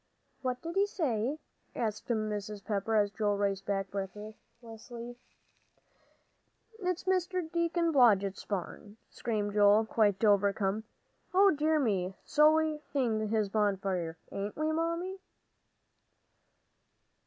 "What 0.41 0.63
did 0.63 0.77
he 0.77 0.87
say?" 0.87 1.37
asked 1.75 2.07
Mrs. 2.07 2.65
Pepper, 2.65 2.95
as 2.95 3.11
Joel 3.11 3.37
raced 3.37 3.67
back 3.67 3.91
breathlessly. 3.91 5.15
"It's 6.79 7.27
Deacon 7.53 7.91
Blodgett's 7.91 8.43
barn," 8.43 8.97
screamed 9.11 9.53
Joel, 9.53 9.85
quite 9.85 10.23
overcome. 10.25 10.85
"O 11.35 11.51
dear 11.51 11.79
me! 11.79 12.15
So 12.25 12.51
we 12.51 12.73
are 12.73 12.79
seeing 12.91 13.29
his 13.29 13.49
bonfire, 13.49 14.17
ain't 14.31 14.55
we, 14.57 14.71
Mammy?" 14.71 15.19